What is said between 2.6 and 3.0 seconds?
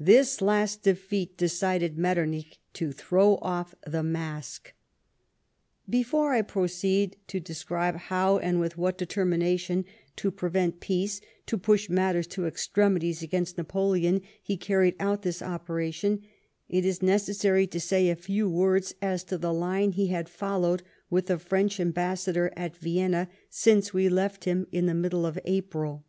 to